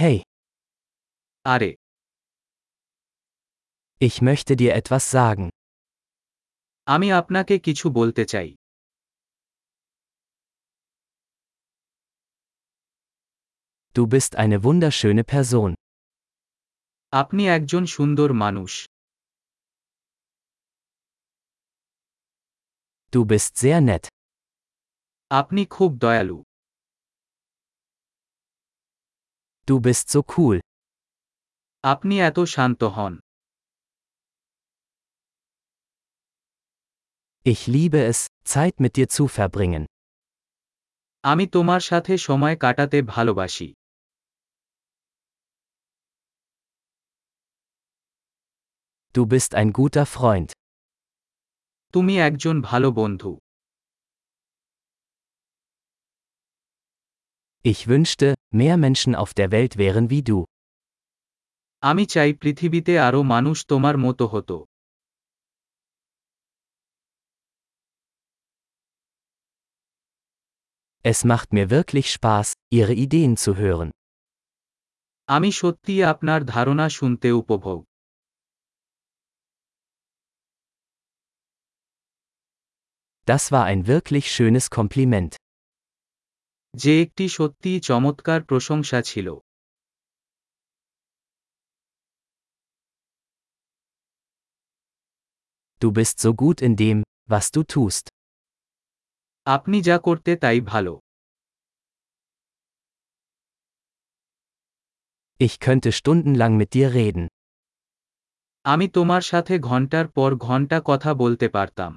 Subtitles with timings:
[0.00, 0.17] Hey,
[1.45, 1.71] আরে
[4.07, 5.45] ich möchte dir etwas sagen.
[6.87, 8.49] আমি আপনাকে কিছু বলতে চাই
[13.95, 15.69] Du bist eine wunderschöne Person.
[17.13, 18.71] আপনি একজন সুন্দর মানুষ
[23.13, 24.05] Du bist sehr nett.
[25.31, 26.37] আপনি খুব দয়ালু
[29.70, 30.56] Du bist so cool.
[31.84, 33.12] আপনি এত শান্ত হন
[37.46, 38.18] Ich liebe es,
[38.52, 39.82] Zeit mit dir zu verbringen.
[41.24, 43.68] আমি তোমার সাথে সময় কাটাতে ভালোবাসি
[49.14, 50.48] Du bist ein guter Freund.
[51.94, 53.30] তুমি একজন ভালো বন্ধু
[57.62, 60.38] Ich wünschte, mehr Menschen auf der Welt wären wie du.
[61.82, 64.56] আমি চাই পৃথিবীতে আরও মানুষ তোমার মতো হতো
[71.04, 73.90] Es macht mir wirklich Spaß, ihre Ideen zu hören.
[75.28, 77.80] আমি সত্যিই আপনার ধারণা শুনতে উপভোগ
[83.28, 85.32] Das war ein wirklich schönes Kompliment.
[86.73, 89.27] যে একটি সত্যিই চমৎকার প্রশংসা ছিল
[95.81, 96.97] Du bist so gut in dem,
[97.29, 98.05] was du tust.
[99.47, 100.93] আপনি যা করতে তাই ভালো
[105.39, 107.25] Ich könnte stundenlang mit dir reden.
[108.65, 111.91] আমি তোমার সাথে ঘণ্টার পর ঘণ্টা কথা বলতে পারতাম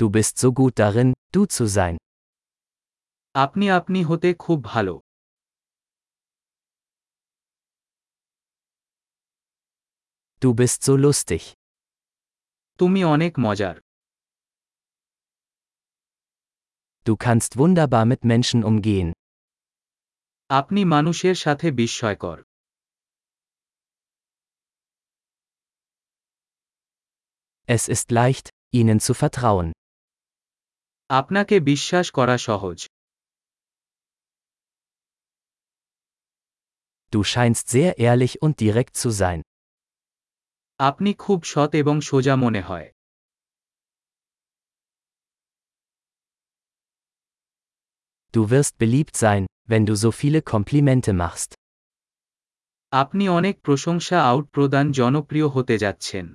[0.00, 1.96] Du bist so gut darin, du zu sein.
[3.34, 4.94] আপনি আপনি হতে খুব ভালো
[10.42, 11.42] Du bist so lustig.
[12.80, 13.76] তুমি অনেক মজার
[17.06, 19.08] Du kannst wunderbar mit Menschen umgehen.
[20.50, 22.38] আপনি মানুষের সাথে বিস্ময়কর
[27.68, 28.46] Es ist leicht,
[28.78, 29.68] ihnen zu vertrauen.
[31.11, 32.79] আপনাকে বিশ্বাস করা সহজ
[37.13, 39.39] Du scheinst sehr ehrlich und direkt zu sein.
[40.79, 42.87] আপনি খুব সৎ এবং সোজা মনে হয়
[48.33, 51.49] Du wirst beliebt sein, wenn du so viele Komplimente machst.
[52.93, 56.25] আপনি অনেক প্রশংসা আউট প্রদান জনপ্রিয় হতে যাচ্ছেন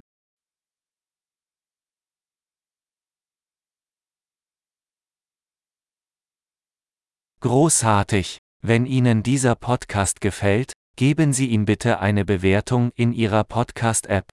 [7.46, 8.38] Großartig!
[8.60, 14.26] Wenn Ihnen dieser Podcast gefällt, geben Sie ihm bitte eine Bewertung in Ihrer Podcast-App.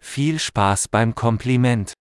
[0.00, 1.96] Viel Spaß beim Kompliment!